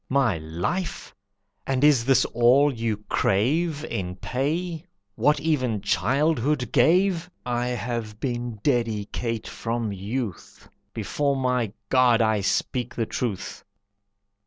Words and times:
"My 0.09 0.39
life! 0.39 1.13
And 1.67 1.83
is 1.83 2.05
that 2.05 2.25
all 2.33 2.73
you 2.73 3.03
crave 3.07 3.85
In 3.85 4.15
pay? 4.15 4.83
What 5.13 5.39
even 5.39 5.79
childhood 5.81 6.71
gave! 6.71 7.29
I 7.45 7.67
have 7.67 8.19
been 8.19 8.55
dedicate 8.63 9.47
from 9.47 9.91
youth. 9.91 10.67
Before 10.91 11.35
my 11.35 11.71
God 11.89 12.19
I 12.19 12.41
speak 12.41 12.95
the 12.95 13.05
truth!" 13.05 13.63